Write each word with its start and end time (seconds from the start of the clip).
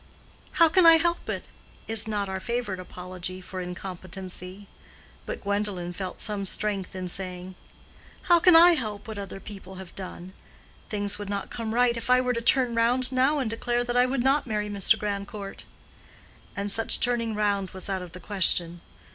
"How 0.53 0.67
can 0.67 0.83
I 0.87 0.95
help 0.95 1.29
it?" 1.29 1.47
is 1.87 2.07
not 2.07 2.27
our 2.27 2.39
favorite 2.39 2.79
apology 2.79 3.39
for 3.39 3.59
incompetency. 3.59 4.65
But 5.27 5.43
Gwendolen 5.43 5.93
felt 5.93 6.19
some 6.21 6.47
strength 6.47 6.95
in 6.95 7.07
saying, 7.07 7.53
"How 8.23 8.39
can 8.39 8.55
I 8.55 8.71
help 8.71 9.07
what 9.07 9.19
other 9.19 9.39
people 9.39 9.75
have 9.75 9.93
done? 9.95 10.33
Things 10.89 11.19
would 11.19 11.29
not 11.29 11.51
come 11.51 11.71
right 11.75 11.95
if 11.95 12.09
I 12.09 12.19
were 12.19 12.33
to 12.33 12.41
turn 12.41 12.73
round 12.73 13.11
now 13.11 13.37
and 13.37 13.47
declare 13.47 13.83
that 13.83 13.95
I 13.95 14.07
would 14.07 14.23
not 14.23 14.47
marry 14.47 14.71
Mr. 14.71 14.97
Grandcourt." 14.97 15.65
And 16.55 16.71
such 16.71 16.99
turning 16.99 17.35
round 17.35 17.69
was 17.69 17.87
out 17.87 18.01
of 18.01 18.13
the 18.13 18.19
question. 18.19 18.81